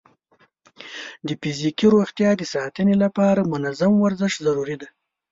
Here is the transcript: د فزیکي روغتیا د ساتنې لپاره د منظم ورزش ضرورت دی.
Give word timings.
د 1.27 1.29
فزیکي 1.41 1.87
روغتیا 1.95 2.29
د 2.37 2.41
ساتنې 2.53 2.95
لپاره 3.03 3.39
د 3.43 3.47
منظم 3.53 3.93
ورزش 3.99 4.33
ضرورت 4.45 4.77
دی. 4.81 4.89